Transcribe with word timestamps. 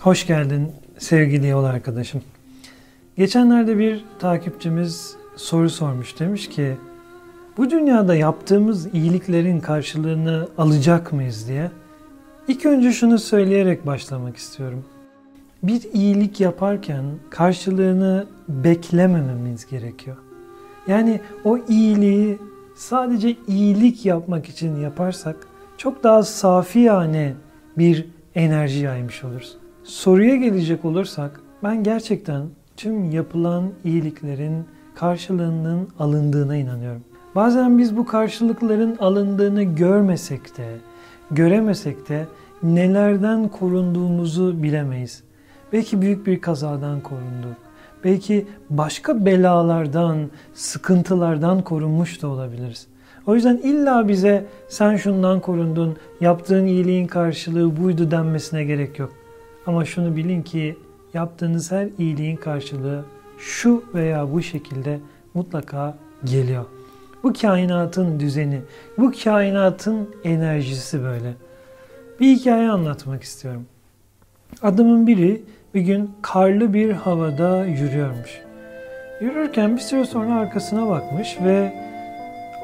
Hoş 0.00 0.26
geldin 0.26 0.72
sevgili 0.98 1.46
yol 1.46 1.64
arkadaşım. 1.64 2.22
Geçenlerde 3.16 3.78
bir 3.78 4.04
takipçimiz 4.18 5.16
soru 5.36 5.70
sormuş. 5.70 6.20
Demiş 6.20 6.48
ki 6.48 6.76
bu 7.56 7.70
dünyada 7.70 8.14
yaptığımız 8.14 8.94
iyiliklerin 8.94 9.60
karşılığını 9.60 10.48
alacak 10.58 11.12
mıyız 11.12 11.48
diye. 11.48 11.70
İlk 12.48 12.66
önce 12.66 12.92
şunu 12.92 13.18
söyleyerek 13.18 13.86
başlamak 13.86 14.36
istiyorum. 14.36 14.84
Bir 15.62 15.82
iyilik 15.92 16.40
yaparken 16.40 17.04
karşılığını 17.30 18.26
beklemememiz 18.48 19.66
gerekiyor. 19.66 20.16
Yani 20.88 21.20
o 21.44 21.58
iyiliği 21.58 22.38
sadece 22.76 23.36
iyilik 23.48 24.06
yapmak 24.06 24.48
için 24.48 24.80
yaparsak 24.80 25.36
çok 25.76 26.04
daha 26.04 26.22
safiyane 26.22 27.34
bir 27.78 28.06
enerji 28.34 28.84
yaymış 28.84 29.24
oluruz. 29.24 29.56
Soruya 29.88 30.36
gelecek 30.36 30.84
olursak 30.84 31.40
ben 31.62 31.84
gerçekten 31.84 32.42
tüm 32.76 33.10
yapılan 33.10 33.70
iyiliklerin 33.84 34.64
karşılığının 34.94 35.88
alındığına 35.98 36.56
inanıyorum. 36.56 37.04
Bazen 37.34 37.78
biz 37.78 37.96
bu 37.96 38.06
karşılıkların 38.06 38.96
alındığını 38.96 39.62
görmesek 39.62 40.58
de, 40.58 40.76
göremesek 41.30 42.08
de 42.08 42.26
nelerden 42.62 43.48
korunduğumuzu 43.48 44.62
bilemeyiz. 44.62 45.22
Belki 45.72 46.02
büyük 46.02 46.26
bir 46.26 46.40
kazadan 46.40 47.00
korunduk. 47.00 47.56
Belki 48.04 48.46
başka 48.70 49.26
belalardan, 49.26 50.30
sıkıntılardan 50.54 51.62
korunmuş 51.62 52.22
da 52.22 52.28
olabiliriz. 52.28 52.86
O 53.26 53.34
yüzden 53.34 53.56
illa 53.56 54.08
bize 54.08 54.46
sen 54.68 54.96
şundan 54.96 55.40
korundun, 55.40 55.96
yaptığın 56.20 56.66
iyiliğin 56.66 57.06
karşılığı 57.06 57.76
buydu 57.76 58.10
denmesine 58.10 58.64
gerek 58.64 58.98
yok. 58.98 59.17
Ama 59.68 59.84
şunu 59.84 60.16
bilin 60.16 60.42
ki 60.42 60.76
yaptığınız 61.14 61.72
her 61.72 61.88
iyiliğin 61.98 62.36
karşılığı 62.36 63.04
şu 63.38 63.84
veya 63.94 64.32
bu 64.32 64.42
şekilde 64.42 64.98
mutlaka 65.34 65.96
geliyor. 66.24 66.64
Bu 67.22 67.32
kainatın 67.32 68.20
düzeni, 68.20 68.60
bu 68.98 69.12
kainatın 69.24 70.14
enerjisi 70.24 71.02
böyle. 71.02 71.34
Bir 72.20 72.36
hikaye 72.36 72.70
anlatmak 72.70 73.22
istiyorum. 73.22 73.66
Adamın 74.62 75.06
biri 75.06 75.42
bir 75.74 75.80
gün 75.80 76.10
karlı 76.22 76.74
bir 76.74 76.90
havada 76.90 77.66
yürüyormuş. 77.66 78.40
Yürürken 79.20 79.76
bir 79.76 79.80
süre 79.80 80.04
sonra 80.04 80.34
arkasına 80.34 80.88
bakmış 80.88 81.36
ve 81.44 81.72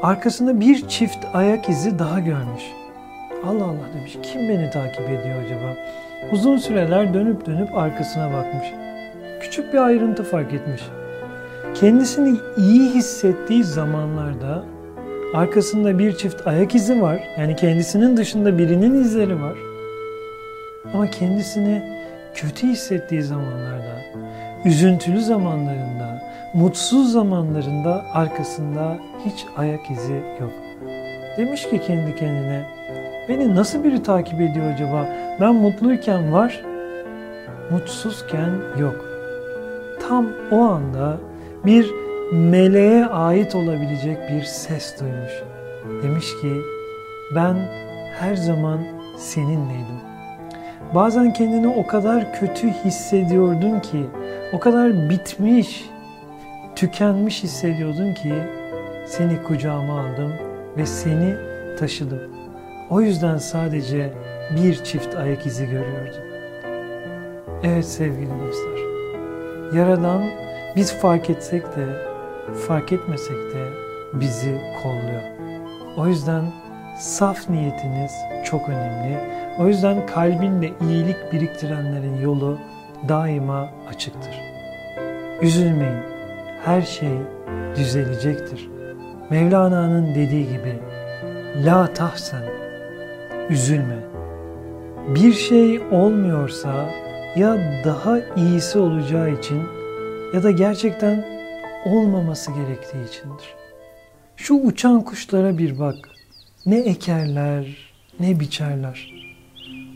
arkasında 0.02 0.60
bir 0.60 0.88
çift 0.88 1.24
ayak 1.34 1.68
izi 1.68 1.98
daha 1.98 2.20
görmüş. 2.20 2.62
Allah 3.46 3.64
Allah 3.64 3.94
demiş 3.98 4.18
kim 4.22 4.48
beni 4.48 4.70
takip 4.70 5.10
ediyor 5.10 5.42
acaba? 5.44 5.76
Uzun 6.32 6.56
süreler 6.56 7.14
dönüp 7.14 7.46
dönüp 7.46 7.74
arkasına 7.74 8.32
bakmış. 8.32 8.66
Küçük 9.40 9.72
bir 9.72 9.78
ayrıntı 9.78 10.24
fark 10.24 10.52
etmiş. 10.52 10.82
Kendisini 11.74 12.38
iyi 12.56 12.90
hissettiği 12.90 13.64
zamanlarda 13.64 14.64
arkasında 15.34 15.98
bir 15.98 16.16
çift 16.16 16.46
ayak 16.46 16.74
izi 16.74 17.02
var. 17.02 17.20
Yani 17.38 17.56
kendisinin 17.56 18.16
dışında 18.16 18.58
birinin 18.58 18.94
izleri 18.94 19.42
var. 19.42 19.54
Ama 20.94 21.10
kendisini 21.10 21.82
kötü 22.34 22.66
hissettiği 22.66 23.22
zamanlarda, 23.22 24.00
üzüntülü 24.64 25.20
zamanlarında, 25.20 26.22
mutsuz 26.54 27.12
zamanlarında 27.12 28.04
arkasında 28.12 28.98
hiç 29.24 29.46
ayak 29.56 29.90
izi 29.90 30.22
yok. 30.40 30.52
Demiş 31.38 31.70
ki 31.70 31.80
kendi 31.86 32.16
kendine, 32.16 32.64
beni 33.28 33.54
nasıl 33.54 33.84
biri 33.84 34.02
takip 34.02 34.40
ediyor 34.40 34.72
acaba? 34.74 35.08
Ben 35.40 35.54
mutluyken 35.54 36.32
var, 36.32 36.64
mutsuzken 37.70 38.50
yok. 38.80 39.04
Tam 40.08 40.26
o 40.52 40.60
anda 40.60 41.16
bir 41.66 41.90
meleğe 42.32 43.06
ait 43.06 43.54
olabilecek 43.54 44.18
bir 44.30 44.42
ses 44.42 45.00
duymuş. 45.00 45.42
Demiş 46.02 46.26
ki 46.40 46.52
ben 47.34 47.56
her 48.20 48.36
zaman 48.36 48.80
seninleydim. 49.16 50.00
Bazen 50.94 51.32
kendini 51.32 51.68
o 51.68 51.86
kadar 51.86 52.34
kötü 52.34 52.68
hissediyordun 52.68 53.80
ki, 53.80 54.06
o 54.52 54.60
kadar 54.60 55.10
bitmiş, 55.10 55.90
tükenmiş 56.76 57.42
hissediyordun 57.42 58.14
ki 58.14 58.34
seni 59.06 59.42
kucağıma 59.42 60.00
aldım 60.00 60.32
ve 60.76 60.86
seni 60.86 61.34
taşıdım. 61.78 62.43
O 62.90 63.00
yüzden 63.00 63.36
sadece 63.36 64.12
bir 64.56 64.84
çift 64.84 65.16
ayak 65.16 65.46
izi 65.46 65.66
görüyordum. 65.66 66.22
Evet 67.62 67.84
sevgili 67.84 68.30
dostlar, 68.46 68.84
Yaradan 69.78 70.22
biz 70.76 70.94
fark 70.94 71.30
etsek 71.30 71.62
de, 71.76 71.86
fark 72.68 72.92
etmesek 72.92 73.36
de 73.36 73.68
bizi 74.12 74.60
kolluyor. 74.82 75.22
O 75.96 76.06
yüzden 76.06 76.44
saf 76.98 77.50
niyetiniz 77.50 78.12
çok 78.44 78.68
önemli. 78.68 79.18
O 79.58 79.66
yüzden 79.66 80.06
kalbinde 80.06 80.70
iyilik 80.80 81.32
biriktirenlerin 81.32 82.20
yolu 82.20 82.58
daima 83.08 83.68
açıktır. 83.88 84.40
Üzülmeyin, 85.42 86.02
her 86.64 86.82
şey 86.82 87.18
düzelecektir. 87.76 88.68
Mevlana'nın 89.30 90.14
dediği 90.14 90.48
gibi, 90.48 90.78
La 91.64 91.86
tahsen, 91.94 92.42
üzülme. 93.50 93.98
Bir 95.14 95.32
şey 95.32 95.80
olmuyorsa 95.90 96.90
ya 97.36 97.82
daha 97.84 98.18
iyisi 98.36 98.78
olacağı 98.78 99.32
için 99.32 99.62
ya 100.34 100.42
da 100.42 100.50
gerçekten 100.50 101.26
olmaması 101.86 102.52
gerektiği 102.52 103.08
içindir. 103.08 103.54
Şu 104.36 104.54
uçan 104.54 105.00
kuşlara 105.00 105.58
bir 105.58 105.78
bak. 105.78 105.96
Ne 106.66 106.78
ekerler, 106.78 107.76
ne 108.20 108.40
biçerler. 108.40 109.14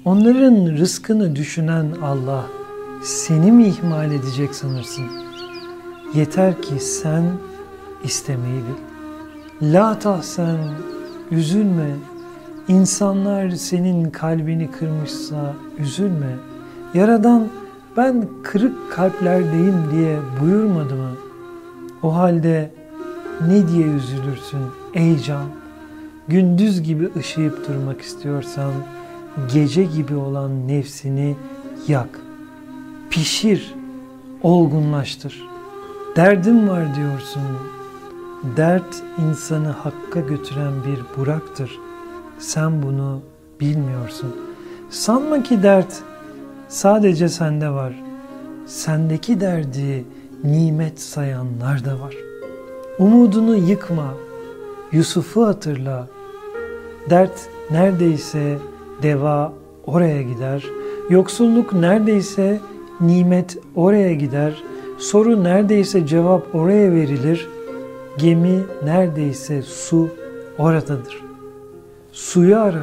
Onların 0.04 0.76
rızkını 0.76 1.36
düşünen 1.36 1.86
Allah 2.03 2.44
seni 3.03 3.53
mi 3.53 3.66
ihmal 3.66 4.12
edecek 4.12 4.54
sanırsın? 4.54 5.04
Yeter 6.15 6.62
ki 6.62 6.80
sen 6.80 7.25
istemeyi 8.04 8.62
bil. 8.62 9.72
La 9.72 9.98
tahsen, 9.98 10.59
üzülme. 11.30 11.91
İnsanlar 12.69 13.51
senin 13.51 14.11
kalbini 14.11 14.71
kırmışsa 14.71 15.55
üzülme. 15.79 16.37
Yaradan 16.95 17.49
ben 17.97 18.29
kırık 18.43 18.93
kalplerdeyim 18.93 19.91
diye 19.93 20.19
buyurmadı 20.41 20.95
mı? 20.95 21.11
O 22.03 22.15
halde 22.15 22.71
ne 23.49 23.69
diye 23.69 23.87
üzülürsün 23.87 24.61
ey 24.95 25.19
can? 25.19 25.47
Gündüz 26.28 26.83
gibi 26.83 27.11
ışıyıp 27.17 27.69
durmak 27.69 28.01
istiyorsan 28.01 28.73
gece 29.55 29.84
gibi 29.84 30.15
olan 30.15 30.69
nefsini 30.69 31.37
yak. 31.89 32.21
Pişir, 33.11 33.75
olgunlaştır. 34.43 35.49
Derdim 36.17 36.69
var 36.69 36.95
diyorsun. 36.97 37.43
Dert 38.57 39.03
insanı 39.19 39.69
hakka 39.69 40.21
götüren 40.21 40.73
bir 40.87 41.21
buraktır. 41.21 41.78
Sen 42.38 42.82
bunu 42.82 43.21
bilmiyorsun. 43.60 44.37
Sanma 44.91 45.43
ki 45.43 45.62
dert 45.62 46.03
sadece 46.69 47.28
sende 47.28 47.71
var. 47.71 47.93
Sendeki 48.66 49.41
derdi 49.41 50.04
nimet 50.44 51.00
sayanlar 51.00 51.84
da 51.84 52.00
var. 52.00 52.15
Umudunu 52.98 53.56
yıkma. 53.56 54.15
Yusuf'u 54.93 55.47
hatırla. 55.47 56.09
Dert 57.10 57.48
neredeyse 57.71 58.59
deva 59.03 59.53
oraya 59.87 60.22
gider. 60.22 60.65
Yoksulluk 61.10 61.72
neredeyse 61.72 62.60
nimet 63.00 63.59
oraya 63.77 64.15
gider. 64.15 64.63
Soru 64.98 65.45
neredeyse 65.45 66.07
cevap 66.07 66.54
oraya 66.54 66.92
verilir. 66.92 67.48
Gemi 68.18 68.63
neredeyse 68.84 69.63
su 69.63 70.09
oradadır. 70.59 71.28
Suyu 72.18 72.59
ara. 72.59 72.82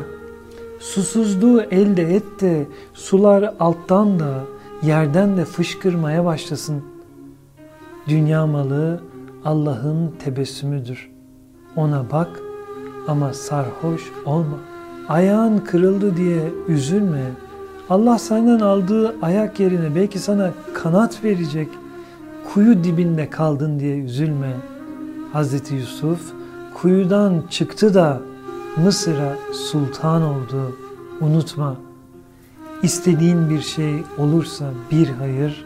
Susuzluğu 0.80 1.62
elde 1.62 2.16
et 2.16 2.24
de 2.42 2.68
sular 2.94 3.54
alttan 3.60 4.20
da 4.20 4.34
yerden 4.84 5.38
de 5.38 5.46
fışkırmaya 5.46 6.26
başlasın. 6.26 6.84
Dünya 8.08 8.48
malı 8.48 9.02
Allah'ın 9.46 10.12
tebessümüdür. 10.20 11.12
Ona 11.76 12.06
bak 12.12 12.40
ama 13.08 13.34
sarhoş 13.34 14.12
olma. 14.26 14.58
Ayağın 15.10 15.58
kırıldı 15.58 16.18
diye 16.18 16.52
üzülme. 16.68 17.32
Allah 17.90 18.20
senden 18.20 18.60
aldığı 18.60 19.16
ayak 19.22 19.60
yerine 19.60 19.96
belki 19.96 20.20
sana 20.20 20.52
kanat 20.74 21.24
verecek. 21.24 21.68
Kuyu 22.54 22.84
dibinde 22.84 23.30
kaldın 23.30 23.80
diye 23.80 23.98
üzülme. 23.98 24.56
Hazreti 25.34 25.76
Yusuf 25.76 26.34
kuyudan 26.74 27.44
çıktı 27.50 27.94
da 27.94 28.22
Mısır'a 28.78 29.54
sultan 29.54 30.22
oldu. 30.22 30.78
Unutma. 31.22 31.76
istediğin 32.84 33.50
bir 33.50 33.62
şey 33.62 34.04
olursa 34.18 34.66
bir 34.92 35.10
hayır, 35.10 35.66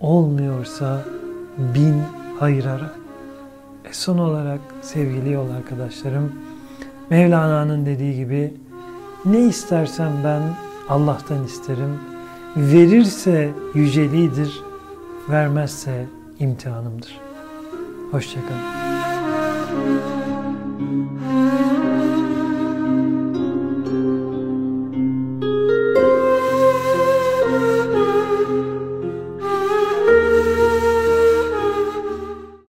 olmuyorsa 0.00 1.04
bin 1.58 2.02
hayır 2.38 2.64
ara. 2.64 2.92
E 3.84 3.92
son 3.92 4.18
olarak 4.18 4.60
sevgili 4.82 5.32
yol 5.32 5.50
arkadaşlarım, 5.50 6.32
Mevlana'nın 7.10 7.86
dediği 7.86 8.16
gibi 8.16 8.54
ne 9.24 9.40
istersen 9.40 10.12
ben 10.24 10.42
Allah'tan 10.88 11.44
isterim. 11.44 11.98
Verirse 12.56 13.50
yüceliğidir, 13.74 14.62
vermezse 15.30 16.06
imtihanımdır. 16.38 17.20
Hoşçakalın. 18.10 18.80